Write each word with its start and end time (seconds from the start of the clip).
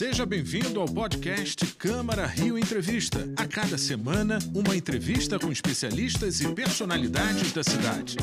Seja 0.00 0.24
bem-vindo 0.24 0.80
ao 0.80 0.86
podcast 0.86 1.74
Câmara 1.74 2.24
Rio 2.24 2.58
Entrevista. 2.58 3.18
A 3.36 3.46
cada 3.46 3.76
semana, 3.76 4.38
uma 4.54 4.74
entrevista 4.74 5.38
com 5.38 5.52
especialistas 5.52 6.40
e 6.40 6.54
personalidades 6.54 7.52
da 7.52 7.62
cidade. 7.62 8.16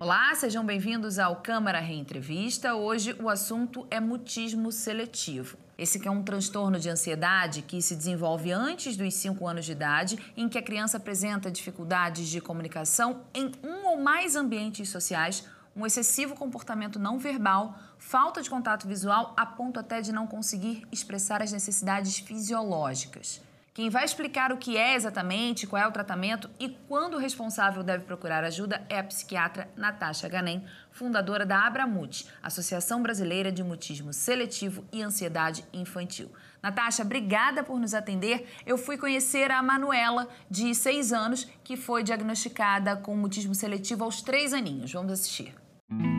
Olá, 0.00 0.34
sejam 0.34 0.64
bem-vindos 0.64 1.18
ao 1.18 1.42
Câmara 1.42 1.78
Reentrevista. 1.78 2.74
Hoje 2.74 3.14
o 3.20 3.28
assunto 3.28 3.86
é 3.90 4.00
mutismo 4.00 4.72
seletivo. 4.72 5.58
Esse 5.76 6.00
que 6.00 6.08
é 6.08 6.10
um 6.10 6.22
transtorno 6.22 6.80
de 6.80 6.88
ansiedade 6.88 7.60
que 7.60 7.82
se 7.82 7.94
desenvolve 7.94 8.50
antes 8.50 8.96
dos 8.96 9.12
5 9.12 9.46
anos 9.46 9.66
de 9.66 9.72
idade, 9.72 10.18
em 10.34 10.48
que 10.48 10.56
a 10.56 10.62
criança 10.62 10.96
apresenta 10.96 11.50
dificuldades 11.50 12.28
de 12.28 12.40
comunicação 12.40 13.26
em 13.34 13.52
um 13.62 13.88
ou 13.88 14.00
mais 14.00 14.36
ambientes 14.36 14.88
sociais, 14.88 15.44
um 15.76 15.84
excessivo 15.84 16.34
comportamento 16.34 16.98
não 16.98 17.18
verbal, 17.18 17.76
falta 17.98 18.42
de 18.42 18.50
contato 18.50 18.86
visual 18.86 19.34
a 19.36 19.44
ponto 19.44 19.80
até 19.80 20.00
de 20.00 20.12
não 20.12 20.26
conseguir 20.26 20.86
expressar 20.92 21.42
as 21.42 21.52
necessidades 21.52 22.18
fisiológicas. 22.18 23.42
Quem 23.74 23.90
vai 23.90 24.04
explicar 24.04 24.52
o 24.52 24.56
que 24.56 24.76
é 24.76 24.94
exatamente, 24.94 25.66
qual 25.66 25.82
é 25.82 25.88
o 25.88 25.90
tratamento 25.90 26.48
e 26.60 26.68
quando 26.68 27.14
o 27.14 27.18
responsável 27.18 27.82
deve 27.82 28.04
procurar 28.04 28.44
ajuda 28.44 28.86
é 28.88 29.00
a 29.00 29.02
psiquiatra 29.02 29.68
Natasha 29.76 30.28
Ganem, 30.28 30.64
fundadora 30.92 31.44
da 31.44 31.66
Abramut, 31.66 32.24
Associação 32.40 33.02
Brasileira 33.02 33.50
de 33.50 33.64
Mutismo 33.64 34.12
Seletivo 34.12 34.84
e 34.92 35.02
Ansiedade 35.02 35.64
Infantil. 35.72 36.30
Natasha, 36.62 37.02
obrigada 37.02 37.64
por 37.64 37.80
nos 37.80 37.94
atender. 37.94 38.48
Eu 38.64 38.78
fui 38.78 38.96
conhecer 38.96 39.50
a 39.50 39.60
Manuela, 39.60 40.28
de 40.48 40.72
seis 40.72 41.12
anos, 41.12 41.44
que 41.64 41.76
foi 41.76 42.04
diagnosticada 42.04 42.94
com 42.94 43.16
mutismo 43.16 43.56
seletivo 43.56 44.04
aos 44.04 44.22
três 44.22 44.52
aninhos. 44.52 44.92
Vamos 44.92 45.12
assistir. 45.12 45.63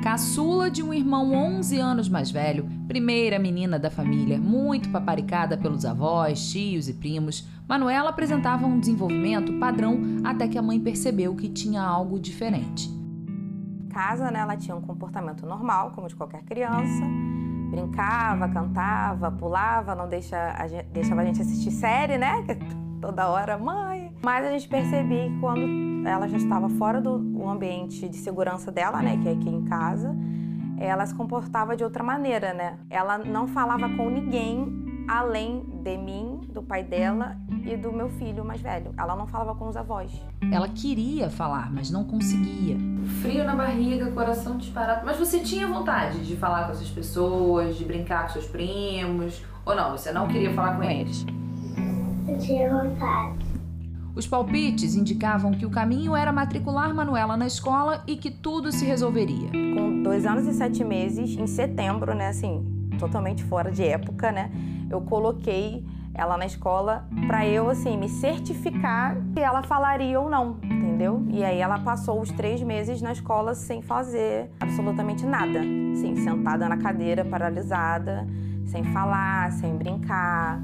Caçula 0.05 0.69
de 0.69 0.83
um 0.83 0.93
irmão 0.93 1.33
11 1.33 1.79
anos 1.79 2.07
mais 2.07 2.29
velho, 2.29 2.69
primeira 2.87 3.39
menina 3.39 3.79
da 3.79 3.89
família, 3.89 4.37
muito 4.37 4.89
paparicada 4.89 5.57
pelos 5.57 5.83
avós, 5.83 6.51
tios 6.51 6.87
e 6.87 6.93
primos, 6.93 7.47
Manuela 7.67 8.11
apresentava 8.11 8.67
um 8.67 8.79
desenvolvimento 8.79 9.51
padrão 9.59 9.99
até 10.23 10.47
que 10.47 10.59
a 10.59 10.61
mãe 10.61 10.79
percebeu 10.79 11.35
que 11.35 11.49
tinha 11.49 11.81
algo 11.81 12.19
diferente. 12.19 12.87
Casa, 13.89 14.29
né, 14.29 14.39
ela 14.41 14.55
tinha 14.55 14.75
um 14.75 14.81
comportamento 14.81 15.43
normal, 15.45 15.91
como 15.95 16.07
de 16.07 16.15
qualquer 16.15 16.43
criança. 16.43 17.03
Brincava, 17.71 18.47
cantava, 18.47 19.31
pulava, 19.31 19.95
não 19.95 20.07
deixa 20.07 20.53
a 20.55 20.67
gente, 20.67 20.85
deixava 20.89 21.21
a 21.21 21.25
gente 21.25 21.41
assistir 21.41 21.71
série, 21.71 22.17
né? 22.17 22.45
Toda 23.01 23.27
hora, 23.27 23.57
mãe. 23.57 24.13
Mas 24.23 24.45
a 24.45 24.51
gente 24.51 24.67
percebia 24.67 25.29
que 25.29 25.39
quando 25.39 25.84
ela 26.05 26.27
já 26.27 26.37
estava 26.37 26.69
fora 26.69 27.01
do 27.01 27.47
ambiente 27.47 28.07
de 28.07 28.17
segurança 28.17 28.71
dela, 28.71 29.01
né, 29.01 29.17
que 29.17 29.27
é 29.27 29.31
aqui 29.33 29.49
em 29.49 29.65
casa, 29.65 30.15
ela 30.77 31.05
se 31.05 31.15
comportava 31.15 31.75
de 31.75 31.83
outra 31.83 32.03
maneira, 32.03 32.53
né? 32.53 32.77
Ela 32.89 33.17
não 33.17 33.47
falava 33.47 33.87
com 33.89 34.09
ninguém 34.09 34.83
além 35.07 35.63
de 35.83 35.97
mim, 35.97 36.41
do 36.49 36.63
pai 36.63 36.83
dela 36.83 37.37
e 37.63 37.77
do 37.77 37.91
meu 37.91 38.09
filho 38.09 38.43
mais 38.43 38.59
velho. 38.61 38.93
Ela 38.97 39.15
não 39.15 39.27
falava 39.27 39.55
com 39.55 39.67
os 39.67 39.77
avós. 39.77 40.11
Ela 40.51 40.67
queria 40.67 41.29
falar, 41.29 41.71
mas 41.71 41.91
não 41.91 42.03
conseguia. 42.03 42.77
Frio 43.21 43.43
na 43.43 43.55
barriga, 43.55 44.11
coração 44.11 44.57
disparado. 44.57 45.05
Mas 45.05 45.17
você 45.17 45.39
tinha 45.39 45.67
vontade 45.67 46.25
de 46.25 46.35
falar 46.35 46.65
com 46.65 46.71
essas 46.71 46.89
pessoas, 46.89 47.77
de 47.77 47.85
brincar 47.85 48.23
com 48.23 48.33
seus 48.33 48.47
primos? 48.47 49.43
Ou 49.65 49.75
não? 49.75 49.91
Você 49.91 50.11
não 50.11 50.27
queria 50.27 50.53
falar 50.53 50.75
com 50.75 50.83
eles? 50.83 51.25
Eu 52.27 52.37
tinha 52.39 52.69
vontade. 52.69 53.44
Os 54.15 54.25
palpites 54.25 54.95
indicavam 54.95 55.51
que 55.51 55.65
o 55.65 55.69
caminho 55.69 56.15
era 56.15 56.31
matricular 56.31 56.95
Manuela 56.95 57.35
na 57.35 57.45
escola 57.45 58.01
e 58.07 58.15
que 58.15 58.31
tudo 58.31 58.71
se 58.71 58.85
resolveria. 58.85 59.49
Com 59.51 60.01
dois 60.01 60.25
anos 60.25 60.47
e 60.47 60.53
sete 60.53 60.85
meses, 60.85 61.37
em 61.37 61.45
setembro, 61.45 62.15
né, 62.15 62.29
assim, 62.29 62.65
totalmente 62.97 63.43
fora 63.43 63.69
de 63.69 63.83
época, 63.83 64.31
né, 64.31 64.49
eu 64.89 65.01
coloquei 65.01 65.85
ela 66.13 66.37
na 66.37 66.45
escola 66.45 67.05
para 67.27 67.45
eu, 67.45 67.69
assim, 67.69 67.97
me 67.97 68.07
certificar 68.07 69.17
se 69.33 69.41
ela 69.41 69.61
falaria 69.63 70.17
ou 70.17 70.29
não, 70.29 70.59
entendeu? 70.63 71.21
E 71.29 71.43
aí 71.43 71.59
ela 71.59 71.77
passou 71.79 72.21
os 72.21 72.31
três 72.31 72.63
meses 72.63 73.01
na 73.01 73.11
escola 73.11 73.53
sem 73.53 73.81
fazer 73.81 74.49
absolutamente 74.61 75.25
nada, 75.25 75.59
assim, 75.59 76.15
sentada 76.23 76.69
na 76.69 76.77
cadeira, 76.77 77.25
paralisada, 77.25 78.25
sem 78.65 78.81
falar, 78.85 79.51
sem 79.51 79.75
brincar, 79.75 80.61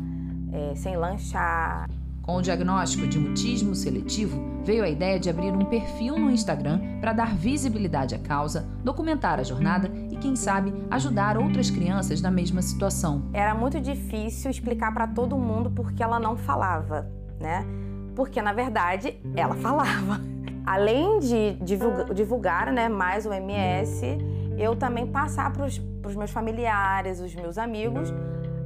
é, 0.54 0.74
sem 0.76 0.96
lanchar. 0.96 1.90
Com 2.22 2.36
o 2.36 2.42
diagnóstico 2.42 3.08
de 3.08 3.18
mutismo 3.18 3.74
seletivo, 3.74 4.40
veio 4.64 4.84
a 4.84 4.90
ideia 4.90 5.20
de 5.20 5.28
abrir 5.28 5.52
um 5.52 5.66
perfil 5.66 6.20
no 6.20 6.30
Instagram 6.30 6.80
para 7.00 7.14
dar 7.14 7.34
visibilidade 7.36 8.14
à 8.14 8.20
causa, 8.20 8.70
documentar 8.84 9.40
a 9.40 9.44
jornada 9.44 9.92
e, 10.12 10.16
quem 10.18 10.36
sabe, 10.36 10.72
ajudar 10.92 11.36
outras 11.36 11.72
crianças 11.72 12.22
na 12.22 12.30
mesma 12.30 12.62
situação. 12.62 13.24
Era 13.34 13.56
muito 13.56 13.82
difícil 13.82 14.52
explicar 14.52 14.94
para 14.94 15.08
todo 15.08 15.36
mundo 15.36 15.72
porque 15.72 16.04
ela 16.04 16.20
não 16.20 16.38
falava, 16.38 17.10
né? 17.40 17.66
Porque 18.16 18.40
na 18.40 18.54
verdade 18.54 19.20
ela 19.36 19.56
falava. 19.56 20.22
Além 20.64 21.18
de 21.18 21.54
divulgar, 21.54 22.14
divulgar 22.14 22.72
né, 22.72 22.88
mais 22.88 23.26
o 23.26 23.34
MS, 23.34 24.06
eu 24.60 24.76
também 24.76 25.08
passar 25.08 25.52
para 25.52 25.66
os 25.66 26.16
meus 26.16 26.30
familiares, 26.30 27.20
os 27.20 27.34
meus 27.34 27.58
amigos, 27.58 28.14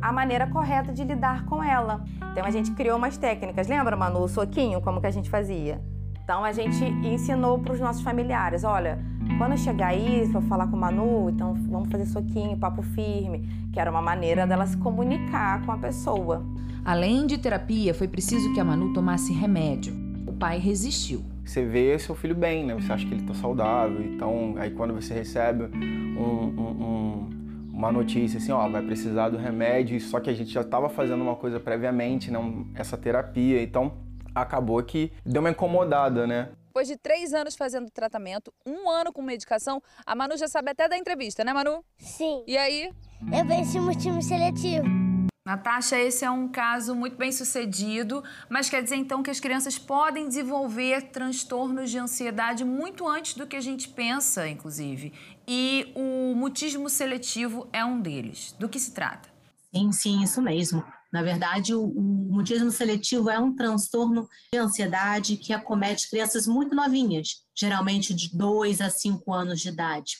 a 0.05 0.11
maneira 0.11 0.45
correta 0.45 0.93
de 0.93 1.03
lidar 1.03 1.45
com 1.45 1.63
ela. 1.63 2.05
Então 2.31 2.45
a 2.45 2.51
gente 2.51 2.71
criou 2.71 2.95
umas 2.97 3.17
técnicas, 3.17 3.67
lembra, 3.67 3.95
Manu, 3.95 4.19
o 4.19 4.27
soquinho, 4.27 4.79
como 4.79 5.01
que 5.01 5.07
a 5.07 5.11
gente 5.11 5.31
fazia? 5.31 5.81
Então 6.23 6.43
a 6.43 6.51
gente 6.51 6.83
ensinou 7.03 7.57
para 7.57 7.73
os 7.73 7.79
nossos 7.79 8.03
familiares, 8.03 8.63
olha, 8.63 8.99
quando 9.39 9.57
chegar 9.57 9.87
aí, 9.87 10.29
for 10.31 10.43
falar 10.43 10.67
com 10.67 10.75
o 10.75 10.79
Manu, 10.79 11.29
então 11.31 11.55
vamos 11.69 11.89
fazer 11.89 12.05
soquinho, 12.05 12.55
papo 12.55 12.83
firme, 12.83 13.49
que 13.73 13.79
era 13.79 13.89
uma 13.89 14.01
maneira 14.01 14.45
dela 14.45 14.67
se 14.67 14.77
comunicar 14.77 15.65
com 15.65 15.71
a 15.71 15.77
pessoa. 15.77 16.45
Além 16.83 17.25
de 17.25 17.39
terapia, 17.39 17.91
foi 17.91 18.07
preciso 18.07 18.53
que 18.53 18.59
a 18.59 18.63
Manu 18.63 18.93
tomasse 18.93 19.33
remédio. 19.33 19.95
O 20.27 20.33
pai 20.33 20.59
resistiu. 20.59 21.23
Você 21.43 21.65
vê 21.65 21.97
seu 21.97 22.13
filho 22.13 22.35
bem, 22.35 22.63
né? 22.63 22.75
Você 22.75 22.91
acha 22.91 23.05
que 23.07 23.13
ele 23.13 23.21
está 23.21 23.33
saudável. 23.33 24.03
Então, 24.03 24.53
aí 24.57 24.69
quando 24.69 24.93
você 24.93 25.13
recebe 25.13 25.63
um, 25.63 26.19
um, 26.19 26.69
um 26.83 27.44
uma 27.75 27.91
notícia 27.91 28.37
assim, 28.37 28.53
ó, 28.53 28.67
vai 28.69 28.81
precisar 28.81 29.29
do 29.29 29.37
remédio, 29.37 29.99
só 29.99 30.19
que 30.21 30.29
a 30.29 30.33
gente 30.33 30.49
já 30.49 30.61
estava 30.61 30.87
fazendo 30.87 31.21
uma 31.21 31.35
coisa 31.35 31.59
previamente, 31.59 32.31
não 32.31 32.67
essa 32.73 32.97
terapia, 32.97 33.61
então 33.61 33.91
acabou 34.33 34.81
que 34.81 35.11
deu 35.25 35.41
uma 35.41 35.49
incomodada, 35.49 36.25
né? 36.25 36.49
Depois 36.67 36.87
de 36.87 36.97
três 36.97 37.33
anos 37.33 37.55
fazendo 37.55 37.89
tratamento, 37.89 38.53
um 38.65 38.89
ano 38.89 39.11
com 39.11 39.21
medicação, 39.21 39.81
a 40.05 40.15
Manu 40.15 40.37
já 40.37 40.47
sabe 40.47 40.71
até 40.71 40.87
da 40.87 40.97
entrevista, 40.97 41.43
né, 41.43 41.53
Manu? 41.53 41.83
Sim. 41.97 42.43
E 42.47 42.57
aí? 42.57 42.91
Eu 43.31 43.45
venci 43.45 43.77
o 43.77 43.95
time 43.95 44.21
seletivo. 44.21 45.04
Natasha, 45.45 45.99
esse 45.99 46.25
é 46.25 46.31
um 46.31 46.47
caso 46.47 46.95
muito 46.95 47.15
bem 47.17 47.31
sucedido, 47.31 48.23
mas 48.49 48.67
quer 48.67 48.81
dizer 48.81 48.95
então 48.95 49.21
que 49.21 49.29
as 49.29 49.39
crianças 49.39 49.77
podem 49.77 50.27
desenvolver 50.27 51.11
transtornos 51.11 51.91
de 51.91 51.99
ansiedade 51.99 52.65
muito 52.65 53.07
antes 53.07 53.35
do 53.35 53.45
que 53.45 53.55
a 53.55 53.61
gente 53.61 53.87
pensa, 53.87 54.49
inclusive. 54.49 55.13
E 55.47 55.93
o 55.93 56.33
mutismo 56.35 56.89
seletivo 56.89 57.69
é 57.71 57.85
um 57.85 58.01
deles. 58.01 58.55
Do 58.57 58.67
que 58.67 58.79
se 58.79 58.91
trata? 58.91 59.29
Sim, 59.71 59.91
sim, 59.91 60.23
isso 60.23 60.41
mesmo. 60.41 60.83
Na 61.13 61.21
verdade, 61.21 61.75
o, 61.75 61.83
o 61.83 62.01
mutismo 62.01 62.71
seletivo 62.71 63.29
é 63.29 63.37
um 63.37 63.55
transtorno 63.55 64.27
de 64.51 64.57
ansiedade 64.57 65.37
que 65.37 65.53
acomete 65.53 66.09
crianças 66.09 66.47
muito 66.47 66.75
novinhas, 66.75 67.43
geralmente 67.55 68.15
de 68.15 68.35
2 68.35 68.81
a 68.81 68.89
5 68.89 69.31
anos 69.31 69.61
de 69.61 69.69
idade. 69.69 70.15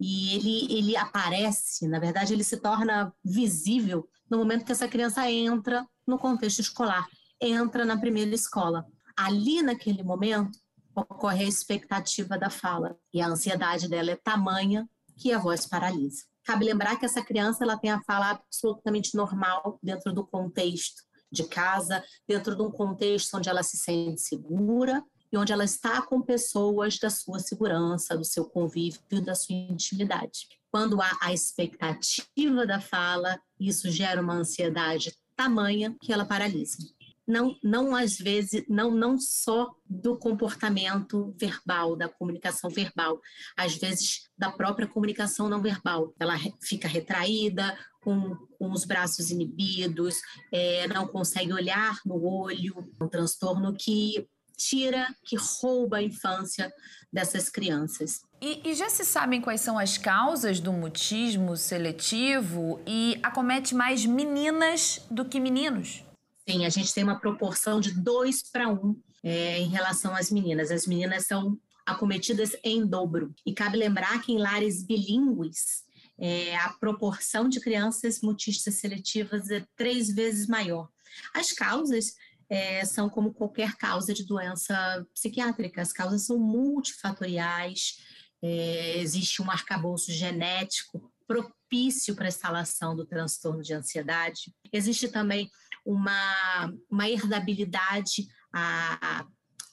E 0.00 0.34
ele, 0.36 0.78
ele 0.78 0.96
aparece, 0.96 1.86
na 1.88 1.98
verdade, 1.98 2.32
ele 2.32 2.44
se 2.44 2.56
torna 2.56 3.12
visível 3.24 4.08
no 4.30 4.38
momento 4.38 4.64
que 4.64 4.72
essa 4.72 4.88
criança 4.88 5.30
entra 5.30 5.86
no 6.06 6.18
contexto 6.18 6.60
escolar, 6.60 7.06
entra 7.40 7.84
na 7.84 7.98
primeira 7.98 8.34
escola. 8.34 8.86
Ali, 9.16 9.62
naquele 9.62 10.02
momento, 10.02 10.58
ocorre 10.94 11.44
a 11.44 11.48
expectativa 11.48 12.38
da 12.38 12.50
fala 12.50 12.96
e 13.12 13.20
a 13.20 13.26
ansiedade 13.26 13.88
dela 13.88 14.10
é 14.10 14.16
tamanha 14.16 14.88
que 15.16 15.32
a 15.32 15.38
voz 15.38 15.66
paralisa. 15.66 16.24
Cabe 16.44 16.64
lembrar 16.64 16.96
que 16.96 17.04
essa 17.04 17.22
criança 17.22 17.64
ela 17.64 17.78
tem 17.78 17.90
a 17.90 18.02
fala 18.02 18.30
absolutamente 18.30 19.16
normal 19.16 19.78
dentro 19.82 20.12
do 20.12 20.26
contexto 20.26 21.02
de 21.32 21.44
casa, 21.44 22.04
dentro 22.28 22.54
de 22.54 22.62
um 22.62 22.70
contexto 22.70 23.36
onde 23.36 23.48
ela 23.48 23.62
se 23.62 23.76
sente 23.76 24.20
segura 24.20 25.02
e 25.34 25.36
onde 25.36 25.52
ela 25.52 25.64
está 25.64 26.00
com 26.00 26.22
pessoas 26.22 26.96
da 26.96 27.10
sua 27.10 27.40
segurança, 27.40 28.16
do 28.16 28.24
seu 28.24 28.44
convívio, 28.44 29.00
da 29.20 29.34
sua 29.34 29.56
intimidade. 29.56 30.46
Quando 30.70 31.02
há 31.02 31.10
a 31.20 31.32
expectativa 31.32 32.64
da 32.64 32.80
fala, 32.80 33.40
isso 33.58 33.90
gera 33.90 34.22
uma 34.22 34.34
ansiedade 34.34 35.12
tamanha 35.34 35.96
que 36.00 36.12
ela 36.12 36.24
paralisa. 36.24 36.78
Não, 37.26 37.56
não 37.64 37.96
às 37.96 38.16
vezes, 38.16 38.64
não, 38.68 38.92
não 38.92 39.18
só 39.18 39.74
do 39.84 40.16
comportamento 40.16 41.34
verbal, 41.36 41.96
da 41.96 42.08
comunicação 42.08 42.70
verbal, 42.70 43.20
às 43.56 43.74
vezes 43.74 44.28
da 44.38 44.52
própria 44.52 44.86
comunicação 44.86 45.48
não 45.48 45.60
verbal. 45.60 46.14
Ela 46.20 46.38
fica 46.60 46.86
retraída, 46.86 47.76
com, 48.04 48.36
com 48.58 48.70
os 48.70 48.84
braços 48.84 49.30
inibidos, 49.30 50.20
é, 50.52 50.86
não 50.86 51.08
consegue 51.08 51.52
olhar 51.52 51.98
no 52.04 52.22
olho, 52.22 52.86
um 53.00 53.08
transtorno 53.08 53.74
que 53.74 54.28
tira, 54.68 55.06
que 55.24 55.36
rouba 55.36 55.98
a 55.98 56.02
infância 56.02 56.72
dessas 57.12 57.48
crianças. 57.48 58.22
E, 58.40 58.60
e, 58.64 58.74
já 58.74 58.90
se 58.90 59.04
sabem 59.04 59.40
quais 59.40 59.60
são 59.60 59.78
as 59.78 59.96
causas 59.96 60.60
do 60.60 60.72
mutismo 60.72 61.56
seletivo 61.56 62.80
e 62.86 63.18
acomete 63.22 63.74
mais 63.74 64.04
meninas 64.04 65.00
do 65.10 65.24
que 65.24 65.40
meninos? 65.40 66.04
Sim, 66.48 66.66
a 66.66 66.68
gente 66.68 66.92
tem 66.92 67.04
uma 67.04 67.18
proporção 67.18 67.80
de 67.80 67.92
2 67.92 68.50
para 68.50 68.68
1 68.68 69.00
é, 69.22 69.58
em 69.60 69.68
relação 69.68 70.14
às 70.14 70.30
meninas. 70.30 70.70
As 70.70 70.86
meninas 70.86 71.26
são 71.26 71.58
acometidas 71.86 72.56
em 72.62 72.86
dobro. 72.86 73.34
E 73.46 73.52
cabe 73.54 73.78
lembrar 73.78 74.20
que 74.22 74.32
em 74.32 74.38
lares 74.38 74.82
bilíngues, 74.82 75.84
é, 76.18 76.56
a 76.56 76.70
proporção 76.70 77.48
de 77.48 77.60
crianças 77.60 78.20
mutistas 78.20 78.74
seletivas 78.74 79.50
é 79.50 79.64
três 79.76 80.10
vezes 80.10 80.46
maior. 80.46 80.88
As 81.32 81.52
causas 81.52 82.14
é, 82.54 82.84
são 82.84 83.10
como 83.10 83.34
qualquer 83.34 83.74
causa 83.76 84.14
de 84.14 84.24
doença 84.24 85.04
psiquiátrica, 85.12 85.82
as 85.82 85.92
causas 85.92 86.24
são 86.24 86.38
multifatoriais, 86.38 87.98
é, 88.40 88.98
existe 88.98 89.42
um 89.42 89.50
arcabouço 89.50 90.12
genético 90.12 91.12
propício 91.26 92.14
para 92.14 92.26
a 92.26 92.28
instalação 92.28 92.94
do 92.94 93.04
transtorno 93.04 93.60
de 93.60 93.74
ansiedade, 93.74 94.54
existe 94.72 95.08
também 95.08 95.50
uma, 95.84 96.72
uma 96.88 97.08
herdabilidade, 97.08 98.28
a, 98.52 99.26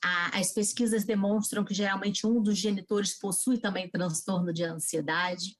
a, 0.03 0.39
as 0.39 0.51
pesquisas 0.51 1.03
demonstram 1.03 1.63
que 1.63 1.75
geralmente 1.75 2.25
um 2.25 2.41
dos 2.41 2.57
genitores 2.57 3.13
possui 3.13 3.59
também 3.59 3.91
transtorno 3.91 4.51
de 4.51 4.63
ansiedade, 4.63 5.55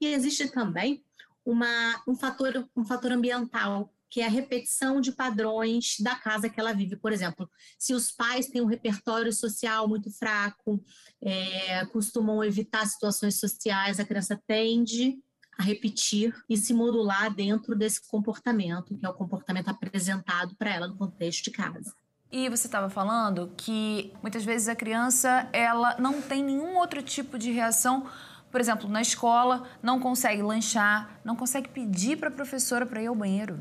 e 0.00 0.06
existe 0.06 0.48
também 0.50 1.04
uma, 1.44 2.02
um, 2.08 2.14
fator, 2.14 2.66
um 2.74 2.84
fator 2.84 3.12
ambiental, 3.12 3.92
que 4.12 4.20
é 4.20 4.26
a 4.26 4.28
repetição 4.28 5.00
de 5.00 5.10
padrões 5.10 5.96
da 5.98 6.14
casa 6.14 6.46
que 6.46 6.60
ela 6.60 6.74
vive. 6.74 6.96
Por 6.96 7.10
exemplo, 7.10 7.50
se 7.78 7.94
os 7.94 8.12
pais 8.12 8.46
têm 8.46 8.60
um 8.60 8.66
repertório 8.66 9.32
social 9.32 9.88
muito 9.88 10.10
fraco, 10.10 10.84
é, 11.22 11.86
costumam 11.86 12.44
evitar 12.44 12.86
situações 12.86 13.40
sociais, 13.40 13.98
a 13.98 14.04
criança 14.04 14.38
tende 14.46 15.18
a 15.58 15.62
repetir 15.62 16.34
e 16.46 16.58
se 16.58 16.74
modular 16.74 17.34
dentro 17.34 17.74
desse 17.74 18.06
comportamento, 18.06 18.94
que 18.98 19.06
é 19.06 19.08
o 19.08 19.14
comportamento 19.14 19.68
apresentado 19.68 20.54
para 20.56 20.74
ela 20.74 20.88
no 20.88 20.96
contexto 20.98 21.44
de 21.44 21.50
casa. 21.50 21.94
E 22.30 22.50
você 22.50 22.66
estava 22.66 22.90
falando 22.90 23.50
que 23.56 24.12
muitas 24.20 24.44
vezes 24.44 24.68
a 24.68 24.76
criança 24.76 25.48
ela 25.54 25.96
não 25.98 26.20
tem 26.20 26.44
nenhum 26.44 26.76
outro 26.76 27.02
tipo 27.02 27.38
de 27.38 27.50
reação 27.50 28.06
por 28.50 28.60
exemplo, 28.60 28.86
na 28.86 29.00
escola, 29.00 29.62
não 29.82 29.98
consegue 29.98 30.42
lanchar, 30.42 31.18
não 31.24 31.34
consegue 31.34 31.70
pedir 31.70 32.18
para 32.18 32.28
a 32.28 32.30
professora 32.30 32.84
para 32.84 33.02
ir 33.02 33.06
ao 33.06 33.14
banheiro. 33.14 33.58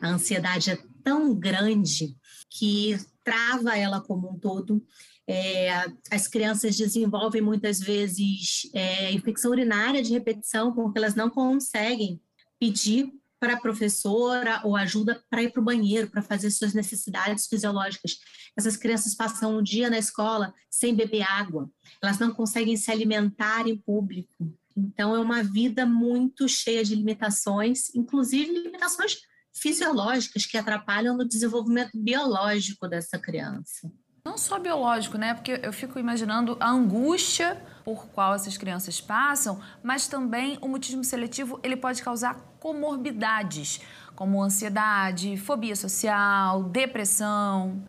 A 0.00 0.08
ansiedade 0.08 0.70
é 0.70 0.78
tão 1.02 1.34
grande 1.34 2.16
que 2.50 2.98
trava 3.22 3.76
ela 3.76 4.00
como 4.00 4.30
um 4.30 4.38
todo. 4.38 4.84
É, 5.26 5.86
as 6.10 6.28
crianças 6.28 6.76
desenvolvem 6.76 7.40
muitas 7.40 7.80
vezes 7.80 8.68
é, 8.74 9.10
infecção 9.12 9.50
urinária 9.50 10.02
de 10.02 10.12
repetição 10.12 10.72
porque 10.74 10.98
elas 10.98 11.14
não 11.14 11.30
conseguem 11.30 12.20
pedir 12.60 13.10
para 13.40 13.54
a 13.54 13.60
professora 13.60 14.60
ou 14.64 14.76
ajuda 14.76 15.22
para 15.28 15.42
ir 15.42 15.50
para 15.50 15.60
o 15.60 15.64
banheiro, 15.64 16.08
para 16.08 16.22
fazer 16.22 16.50
suas 16.50 16.72
necessidades 16.72 17.46
fisiológicas. 17.46 18.18
Essas 18.56 18.76
crianças 18.76 19.14
passam 19.14 19.58
um 19.58 19.62
dia 19.62 19.90
na 19.90 19.98
escola 19.98 20.54
sem 20.70 20.94
beber 20.94 21.22
água, 21.22 21.70
elas 22.02 22.18
não 22.18 22.32
conseguem 22.32 22.76
se 22.76 22.90
alimentar 22.90 23.66
em 23.66 23.76
público. 23.76 24.52
Então, 24.76 25.14
é 25.14 25.20
uma 25.20 25.42
vida 25.42 25.86
muito 25.86 26.48
cheia 26.48 26.82
de 26.82 26.94
limitações, 26.94 27.94
inclusive 27.94 28.50
limitações 28.50 29.18
fisiológicas 29.54 30.44
que 30.44 30.58
atrapalham 30.58 31.16
no 31.16 31.26
desenvolvimento 31.26 31.90
biológico 31.94 32.88
dessa 32.88 33.18
criança. 33.18 33.90
Não 34.24 34.38
só 34.38 34.58
biológico, 34.58 35.18
né? 35.18 35.34
Porque 35.34 35.60
eu 35.62 35.72
fico 35.72 35.98
imaginando 35.98 36.56
a 36.58 36.70
angústia 36.70 37.62
por 37.84 38.06
qual 38.06 38.34
essas 38.34 38.56
crianças 38.56 38.98
passam, 38.98 39.60
mas 39.82 40.08
também 40.08 40.58
o 40.62 40.68
mutismo 40.68 41.04
seletivo 41.04 41.60
ele 41.62 41.76
pode 41.76 42.02
causar 42.02 42.36
comorbidades, 42.58 43.82
como 44.16 44.42
ansiedade, 44.42 45.36
fobia 45.36 45.76
social, 45.76 46.62
depressão. 46.64 47.84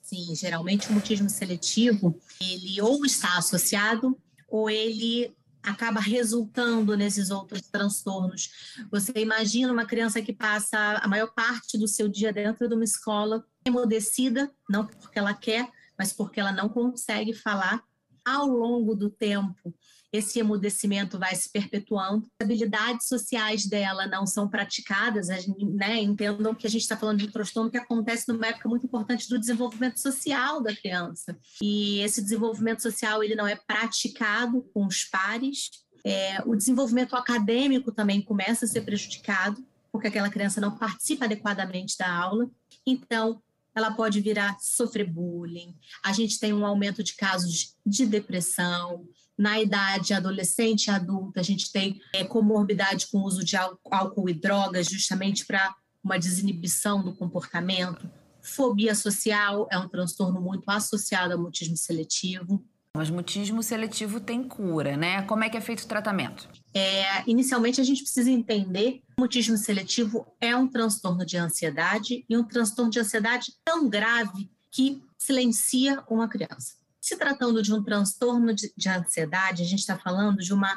Sim, 0.00 0.34
geralmente 0.34 0.88
o 0.88 0.94
mutismo 0.94 1.28
seletivo, 1.28 2.18
ele 2.40 2.80
ou 2.80 3.04
está 3.04 3.36
associado 3.36 4.16
ou 4.48 4.70
ele 4.70 5.35
acaba 5.66 6.00
resultando 6.00 6.96
nesses 6.96 7.30
outros 7.30 7.62
transtornos. 7.62 8.50
Você 8.90 9.12
imagina 9.16 9.72
uma 9.72 9.84
criança 9.84 10.22
que 10.22 10.32
passa 10.32 10.78
a 11.02 11.08
maior 11.08 11.32
parte 11.34 11.76
do 11.76 11.88
seu 11.88 12.08
dia 12.08 12.32
dentro 12.32 12.68
de 12.68 12.74
uma 12.74 12.84
escola 12.84 13.44
emudecida, 13.64 14.50
não 14.70 14.86
porque 14.86 15.18
ela 15.18 15.34
quer, 15.34 15.68
mas 15.98 16.12
porque 16.12 16.38
ela 16.38 16.52
não 16.52 16.68
consegue 16.68 17.34
falar. 17.34 17.82
Ao 18.26 18.46
longo 18.46 18.96
do 18.96 19.08
tempo, 19.08 19.72
esse 20.12 20.40
emudecimento 20.40 21.18
vai 21.18 21.34
se 21.36 21.48
perpetuando. 21.48 22.26
As 22.40 22.44
habilidades 22.44 23.06
sociais 23.06 23.66
dela 23.66 24.06
não 24.06 24.26
são 24.26 24.48
praticadas, 24.48 25.28
né? 25.28 26.02
entendam 26.02 26.54
que 26.54 26.66
a 26.66 26.70
gente 26.70 26.82
está 26.82 26.96
falando 26.96 27.18
de 27.18 27.26
um 27.26 27.30
transtorno 27.30 27.70
que 27.70 27.76
acontece 27.76 28.26
numa 28.28 28.46
época 28.46 28.68
muito 28.68 28.86
importante 28.86 29.28
do 29.28 29.38
desenvolvimento 29.38 29.98
social 29.98 30.60
da 30.60 30.74
criança. 30.74 31.38
E 31.62 32.00
esse 32.00 32.20
desenvolvimento 32.20 32.82
social 32.82 33.22
ele 33.22 33.36
não 33.36 33.46
é 33.46 33.54
praticado 33.54 34.62
com 34.74 34.86
os 34.86 35.04
pares. 35.04 35.70
É, 36.04 36.42
o 36.46 36.56
desenvolvimento 36.56 37.14
acadêmico 37.14 37.92
também 37.92 38.20
começa 38.20 38.64
a 38.64 38.68
ser 38.68 38.82
prejudicado, 38.82 39.64
porque 39.92 40.08
aquela 40.08 40.30
criança 40.30 40.60
não 40.60 40.76
participa 40.76 41.26
adequadamente 41.26 41.96
da 41.98 42.12
aula. 42.12 42.50
Então, 42.86 43.42
ela 43.76 43.90
pode 43.90 44.20
virar 44.22 44.56
sofrer 44.58 45.06
bullying. 45.06 45.76
A 46.02 46.12
gente 46.12 46.40
tem 46.40 46.52
um 46.52 46.64
aumento 46.64 47.02
de 47.02 47.14
casos 47.14 47.76
de 47.84 48.06
depressão, 48.06 49.06
na 49.38 49.60
idade 49.60 50.14
adolescente 50.14 50.86
e 50.86 50.90
adulta, 50.90 51.40
a 51.40 51.42
gente 51.42 51.70
tem 51.70 52.00
é, 52.14 52.24
comorbidade 52.24 53.06
com 53.08 53.18
o 53.18 53.24
uso 53.24 53.44
de 53.44 53.54
álcool 53.56 54.30
e 54.30 54.34
drogas, 54.34 54.86
justamente 54.86 55.44
para 55.44 55.74
uma 56.02 56.18
desinibição 56.18 57.04
do 57.04 57.14
comportamento. 57.14 58.10
Fobia 58.40 58.94
social 58.94 59.68
é 59.70 59.78
um 59.78 59.88
transtorno 59.88 60.40
muito 60.40 60.68
associado 60.70 61.34
ao 61.34 61.38
mutismo 61.38 61.76
seletivo. 61.76 62.64
Mas 62.96 63.10
mutismo 63.10 63.62
seletivo 63.62 64.18
tem 64.18 64.42
cura, 64.42 64.96
né? 64.96 65.22
Como 65.22 65.44
é 65.44 65.50
que 65.50 65.56
é 65.56 65.60
feito 65.60 65.82
o 65.82 65.86
tratamento? 65.86 66.48
É, 66.74 67.22
inicialmente, 67.26 67.80
a 67.80 67.84
gente 67.84 68.02
precisa 68.02 68.30
entender 68.30 68.92
que 68.92 69.14
o 69.18 69.20
mutismo 69.20 69.56
seletivo 69.56 70.26
é 70.40 70.56
um 70.56 70.66
transtorno 70.66 71.24
de 71.24 71.36
ansiedade 71.36 72.24
e 72.28 72.36
um 72.36 72.42
transtorno 72.42 72.90
de 72.90 72.98
ansiedade 72.98 73.52
tão 73.64 73.88
grave 73.88 74.50
que 74.72 75.02
silencia 75.18 76.02
uma 76.08 76.28
criança. 76.28 76.74
Se 77.00 77.16
tratando 77.16 77.62
de 77.62 77.72
um 77.72 77.82
transtorno 77.82 78.54
de, 78.54 78.72
de 78.76 78.88
ansiedade, 78.88 79.62
a 79.62 79.66
gente 79.66 79.80
está 79.80 79.96
falando 79.98 80.38
de 80.38 80.52
uma 80.52 80.74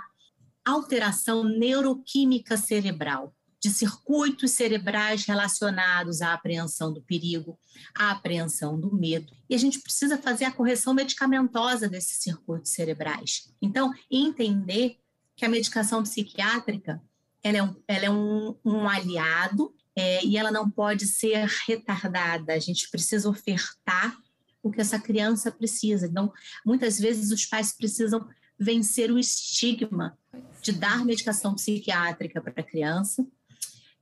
alteração 0.65 1.44
neuroquímica 1.44 2.56
cerebral, 2.57 3.33
de 3.62 3.70
circuitos 3.70 4.52
cerebrais 4.52 5.26
relacionados 5.26 6.22
à 6.22 6.34
apreensão 6.34 6.94
do 6.94 7.01
perigo, 7.01 7.60
à 7.94 8.12
apreensão 8.12 8.80
do 8.80 8.96
medo. 8.96 9.34
E 9.50 9.56
a 9.56 9.58
gente 9.58 9.82
precisa 9.82 10.18
fazer 10.18 10.46
a 10.46 10.51
correção 10.51 10.94
medicamentosa 10.94 11.89
desses 11.89 12.18
circuitos 12.20 12.72
cerebrais. 12.72 13.54
Então, 13.62 13.94
entender 14.10 14.98
que 15.36 15.46
a 15.46 15.50
medicação 15.50 16.04
psiquiátrica 16.04 17.01
ela 17.44 17.58
é 17.58 17.63
um, 17.63 17.75
ela 17.88 18.06
é 18.06 18.10
um, 18.10 18.56
um 18.66 18.88
aliado 18.88 19.74
é, 19.96 20.24
e 20.25 20.38
ela 20.38 20.51
não 20.51 20.70
pode 20.70 21.08
ser 21.08 21.46
retardada. 21.68 22.54
A 22.54 22.60
gente 22.60 22.89
precisa 22.89 23.30
ofertar 23.30 24.18
o 24.62 24.72
que 24.72 24.82
essa 24.82 25.00
criança 25.00 25.51
precisa. 25.51 26.08
Então, 26.08 26.32
muitas 26.66 27.00
vezes 27.00 27.32
os 27.32 27.46
pais 27.46 27.75
precisam 27.75 28.28
vencer 28.58 29.10
o 29.12 29.18
estigma 29.18 30.18
de 30.62 30.74
dar 30.74 31.06
medicação 31.06 31.56
psiquiátrica 31.56 32.42
para 32.42 32.54
a 32.58 32.63
criança, 32.63 33.25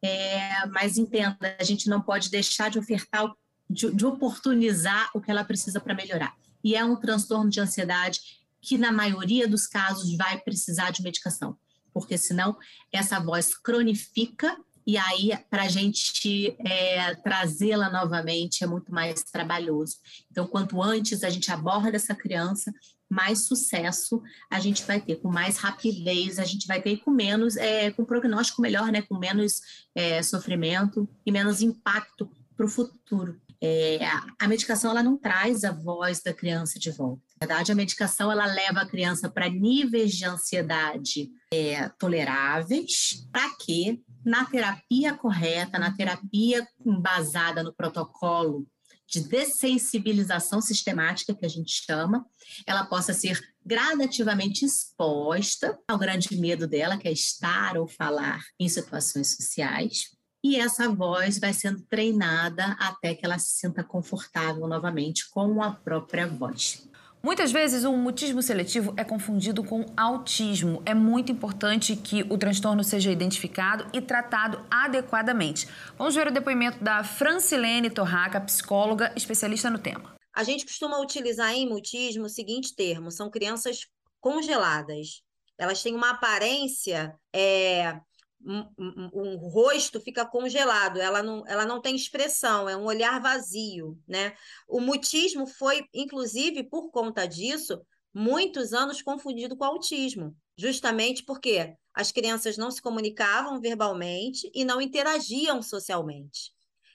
é, 0.07 0.65
mas 0.67 0.97
entenda, 0.97 1.55
a 1.59 1.63
gente 1.63 1.89
não 1.89 2.01
pode 2.01 2.29
deixar 2.29 2.69
de 2.69 2.79
ofertar, 2.79 3.31
de, 3.69 3.91
de 3.91 4.05
oportunizar 4.05 5.09
o 5.13 5.21
que 5.21 5.29
ela 5.29 5.43
precisa 5.43 5.79
para 5.79 5.93
melhorar. 5.93 6.35
E 6.63 6.75
é 6.75 6.83
um 6.83 6.95
transtorno 6.95 7.49
de 7.49 7.59
ansiedade 7.59 8.19
que, 8.61 8.77
na 8.77 8.91
maioria 8.91 9.47
dos 9.47 9.67
casos, 9.67 10.15
vai 10.15 10.39
precisar 10.39 10.91
de 10.91 11.03
medicação, 11.03 11.57
porque 11.93 12.17
senão 12.17 12.57
essa 12.91 13.19
voz 13.19 13.55
cronifica 13.57 14.57
e 14.85 14.97
aí 14.97 15.37
para 15.49 15.63
a 15.63 15.67
gente 15.67 16.55
é, 16.59 17.13
trazê-la 17.15 17.89
novamente 17.89 18.63
é 18.63 18.67
muito 18.67 18.89
mais 18.93 19.21
trabalhoso. 19.23 19.97
Então, 20.31 20.47
quanto 20.47 20.81
antes 20.81 21.23
a 21.23 21.29
gente 21.29 21.51
aborda 21.51 21.97
essa 21.97 22.15
criança, 22.15 22.73
mais 23.09 23.45
sucesso 23.45 24.21
a 24.49 24.59
gente 24.59 24.83
vai 24.83 24.99
ter, 24.99 25.17
com 25.17 25.29
mais 25.29 25.57
rapidez 25.57 26.39
a 26.39 26.45
gente 26.45 26.67
vai 26.67 26.81
ter, 26.81 26.97
com 26.97 27.11
menos, 27.11 27.55
é, 27.55 27.91
com 27.91 28.05
prognóstico 28.05 28.61
melhor, 28.61 28.91
né, 28.91 29.01
com 29.01 29.17
menos 29.17 29.61
é, 29.95 30.21
sofrimento 30.21 31.07
e 31.25 31.31
menos 31.31 31.61
impacto 31.61 32.29
para 32.55 32.65
o 32.65 32.69
futuro. 32.69 33.39
É, 33.59 33.99
a 34.39 34.47
medicação 34.47 34.91
ela 34.91 35.01
não 35.01 35.17
traz 35.17 35.63
a 35.63 35.71
voz 35.71 36.21
da 36.21 36.33
criança 36.33 36.77
de 36.77 36.91
volta. 36.91 37.23
Na 37.39 37.47
verdade, 37.47 37.71
a 37.71 37.75
medicação 37.75 38.31
ela 38.31 38.45
leva 38.45 38.81
a 38.81 38.85
criança 38.85 39.29
para 39.29 39.49
níveis 39.49 40.13
de 40.13 40.25
ansiedade 40.25 41.29
é, 41.51 41.89
toleráveis, 41.97 43.27
para 43.31 43.49
que 43.55 44.03
na 44.23 44.45
terapia 44.45 45.13
correta, 45.13 45.79
na 45.79 45.95
terapia 45.95 46.67
embasada 46.85 47.63
no 47.63 47.73
protocolo 47.73 48.67
de 49.07 49.21
dessensibilização 49.21 50.61
sistemática, 50.61 51.33
que 51.33 51.45
a 51.45 51.49
gente 51.49 51.83
chama, 51.85 52.25
ela 52.65 52.85
possa 52.85 53.13
ser 53.13 53.39
gradativamente 53.65 54.65
exposta 54.65 55.77
ao 55.87 55.97
grande 55.97 56.35
medo 56.37 56.67
dela, 56.67 56.97
que 56.97 57.07
é 57.07 57.11
estar 57.11 57.77
ou 57.77 57.87
falar 57.87 58.41
em 58.59 58.67
situações 58.67 59.35
sociais. 59.35 60.15
E 60.43 60.55
essa 60.55 60.87
voz 60.89 61.39
vai 61.39 61.53
sendo 61.53 61.81
treinada 61.83 62.75
até 62.79 63.15
que 63.15 63.25
ela 63.25 63.39
se 63.39 63.59
sinta 63.59 63.83
confortável 63.83 64.67
novamente 64.67 65.29
com 65.29 65.61
a 65.63 65.71
própria 65.71 66.27
voz. 66.27 66.87
Muitas 67.27 67.51
vezes 67.51 67.83
o 67.83 67.91
mutismo 67.91 68.41
seletivo 68.41 68.93
é 68.95 69.03
confundido 69.03 69.61
com 69.61 69.85
autismo. 69.97 70.81
É 70.85 70.93
muito 70.93 71.29
importante 71.29 71.93
que 71.93 72.23
o 72.29 72.37
transtorno 72.37 72.85
seja 72.85 73.11
identificado 73.11 73.85
e 73.91 73.99
tratado 73.99 74.65
adequadamente. 74.71 75.67
Vamos 75.97 76.15
ver 76.15 76.29
o 76.29 76.31
depoimento 76.31 76.81
da 76.81 77.03
Francilene 77.03 77.89
Torraca, 77.89 78.39
psicóloga 78.39 79.11
especialista 79.13 79.69
no 79.69 79.77
tema. 79.77 80.15
A 80.33 80.41
gente 80.41 80.65
costuma 80.65 81.01
utilizar 81.01 81.53
em 81.53 81.67
mutismo 81.67 82.27
o 82.27 82.29
seguinte 82.29 82.73
termo: 82.73 83.11
são 83.11 83.29
crianças 83.29 83.79
congeladas. 84.21 85.21
Elas 85.57 85.83
têm 85.83 85.95
uma 85.95 86.11
aparência 86.11 87.13
é, 87.35 87.99
um, 88.45 88.65
um, 88.77 89.09
um, 89.13 89.37
rosto 89.37 89.99
fica 89.99 90.25
congelado, 90.25 90.99
ela 90.99 91.21
não, 91.21 91.45
ela 91.47 91.65
não 91.65 91.81
tem 91.81 91.95
expressão, 91.95 92.69
é 92.69 92.77
um 92.77 92.85
olhar 92.85 93.19
vazio, 93.21 93.99
né? 94.07 94.35
O 94.67 94.79
mutismo 94.79 95.47
foi, 95.47 95.85
inclusive, 95.93 96.63
por 96.63 96.89
conta 96.91 97.27
disso, 97.27 97.81
muitos 98.13 98.73
anos 98.73 99.01
confundido 99.01 99.55
com 99.55 99.63
autismo, 99.63 100.35
justamente 100.57 101.23
porque 101.23 101.75
as 101.93 102.11
crianças 102.11 102.57
não 102.57 102.71
se 102.71 102.81
comunicavam 102.81 103.59
verbalmente 103.59 104.49
e 104.53 104.63
não 104.63 104.81
interagiam 104.81 105.61
socialmente. 105.61 106.51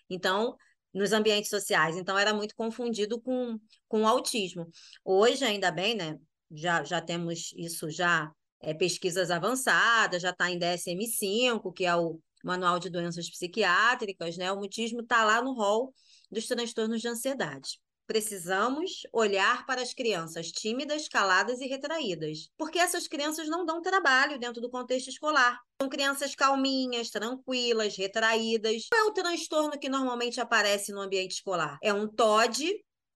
Então, 0.09 0.57
nos 0.93 1.13
ambientes 1.13 1.51
sociais, 1.51 1.97
então 1.97 2.19
era 2.19 2.35
muito 2.35 2.55
confundido 2.55 3.21
com, 3.21 3.59
com 3.89 4.07
autismo. 4.07 4.69
Hoje, 5.05 5.45
ainda 5.45 5.71
bem, 5.71 5.95
né? 5.95 6.19
Já, 6.51 6.85
já 6.85 7.01
temos 7.01 7.53
isso 7.57 7.91
já 7.91 8.31
é, 8.63 8.73
pesquisas 8.73 9.31
avançadas, 9.31 10.23
já 10.23 10.31
está 10.31 10.51
em 10.51 10.59
DSM-5, 10.59 11.73
que 11.75 11.85
é 11.85 11.95
o 11.95 12.19
Manual 12.45 12.79
de 12.79 12.89
Doenças 12.89 13.29
Psiquiátricas, 13.29 14.37
né? 14.37 14.51
O 14.53 14.57
mutismo 14.57 15.01
está 15.01 15.25
lá 15.25 15.43
no 15.43 15.53
rol 15.53 15.93
dos 16.31 16.47
transtornos 16.47 17.01
de 17.01 17.09
ansiedade. 17.09 17.81
Precisamos 18.07 19.03
olhar 19.13 19.65
para 19.65 19.81
as 19.81 19.95
crianças 19.95 20.51
tímidas, 20.51 21.09
caladas 21.09 21.61
e 21.61 21.67
retraídas, 21.67 22.51
porque 22.59 22.79
essas 22.79 23.07
crianças 23.07 23.49
não 23.49 23.65
dão 23.65 23.81
trabalho 23.81 24.39
dentro 24.39 24.61
do 24.61 24.69
contexto 24.69 25.09
escolar. 25.09 25.59
São 25.81 25.89
crianças 25.89 26.35
calminhas, 26.35 27.11
tranquilas, 27.11 27.97
retraídas. 27.97 28.89
Qual 28.91 29.07
é 29.07 29.09
o 29.09 29.13
transtorno 29.13 29.79
que 29.79 29.89
normalmente 29.89 30.41
aparece 30.41 30.93
no 30.93 31.01
ambiente 31.01 31.33
escolar? 31.33 31.79
É 31.83 31.93
um 31.93 32.09
TOD, 32.09 32.73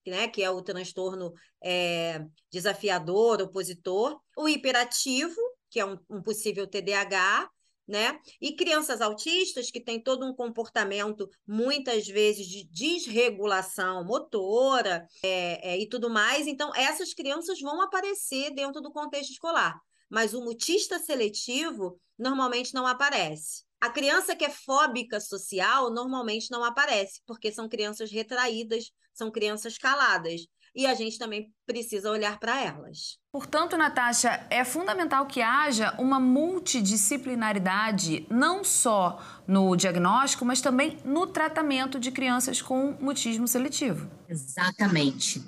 né, 0.09 0.27
que 0.27 0.41
é 0.41 0.49
o 0.49 0.61
transtorno 0.61 1.33
é, 1.63 2.25
desafiador, 2.51 3.41
opositor, 3.41 4.19
o 4.35 4.47
hiperativo, 4.47 5.39
que 5.69 5.79
é 5.79 5.85
um, 5.85 5.97
um 6.09 6.21
possível 6.21 6.67
TDAH, 6.67 7.49
né? 7.87 8.19
E 8.41 8.53
crianças 8.53 8.99
autistas 8.99 9.71
que 9.71 9.79
têm 9.79 10.01
todo 10.01 10.25
um 10.25 10.35
comportamento, 10.35 11.29
muitas 11.47 12.05
vezes, 12.05 12.45
de 12.45 12.65
desregulação 12.65 14.03
motora 14.03 15.07
é, 15.23 15.73
é, 15.73 15.79
e 15.79 15.87
tudo 15.87 16.09
mais. 16.09 16.47
Então, 16.47 16.75
essas 16.75 17.13
crianças 17.13 17.61
vão 17.61 17.81
aparecer 17.81 18.53
dentro 18.53 18.81
do 18.81 18.91
contexto 18.91 19.31
escolar. 19.31 19.79
Mas 20.09 20.33
o 20.33 20.43
mutista 20.43 20.99
seletivo 20.99 21.99
normalmente 22.17 22.73
não 22.73 22.85
aparece. 22.85 23.66
A 23.79 23.89
criança 23.89 24.35
que 24.35 24.43
é 24.43 24.49
fóbica 24.49 25.19
social 25.19 25.91
normalmente 25.91 26.49
não 26.49 26.63
aparece, 26.63 27.21
porque 27.27 27.51
são 27.51 27.69
crianças 27.69 28.11
retraídas, 28.11 28.85
são 29.13 29.29
crianças 29.29 29.77
caladas. 29.77 30.47
E 30.75 30.85
a 30.85 30.93
gente 30.93 31.17
também 31.17 31.51
precisa 31.65 32.11
olhar 32.11 32.39
para 32.39 32.61
elas. 32.61 33.17
Portanto, 33.31 33.75
Natasha, 33.75 34.47
é 34.49 34.63
fundamental 34.63 35.25
que 35.25 35.41
haja 35.41 35.93
uma 35.97 36.19
multidisciplinaridade, 36.19 38.27
não 38.29 38.63
só 38.63 39.19
no 39.47 39.75
diagnóstico, 39.75 40.45
mas 40.45 40.61
também 40.61 40.99
no 41.03 41.25
tratamento 41.25 41.99
de 41.99 42.11
crianças 42.11 42.61
com 42.61 42.95
mutismo 42.99 43.47
seletivo. 43.47 44.07
Exatamente. 44.29 45.43